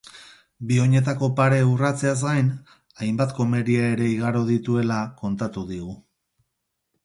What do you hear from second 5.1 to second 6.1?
kontatu digu.